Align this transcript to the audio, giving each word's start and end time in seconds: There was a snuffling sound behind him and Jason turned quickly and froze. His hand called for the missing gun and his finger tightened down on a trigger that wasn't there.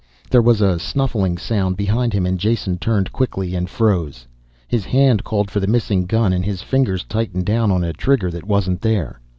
There 0.31 0.41
was 0.41 0.61
a 0.61 0.79
snuffling 0.79 1.37
sound 1.37 1.77
behind 1.77 2.13
him 2.13 2.25
and 2.25 2.39
Jason 2.39 2.79
turned 2.79 3.11
quickly 3.11 3.53
and 3.53 3.69
froze. 3.69 4.25
His 4.67 4.83
hand 4.83 5.23
called 5.23 5.51
for 5.51 5.59
the 5.59 5.67
missing 5.67 6.07
gun 6.07 6.33
and 6.33 6.43
his 6.43 6.63
finger 6.63 6.97
tightened 6.97 7.45
down 7.45 7.69
on 7.69 7.83
a 7.83 7.93
trigger 7.93 8.31
that 8.31 8.47
wasn't 8.47 8.81
there. 8.81 9.21